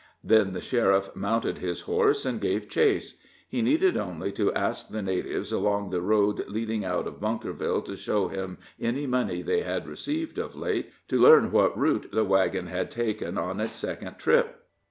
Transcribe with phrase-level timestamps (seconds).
[0.23, 3.17] Then the sheriff mounted his horse and gave chase.
[3.47, 7.95] He needed only to ask the natives along the road leading out of Bunkerville to
[7.95, 12.65] show him any money they had received of late, to learn what route the wagon
[12.65, 14.63] had taken on its second trip.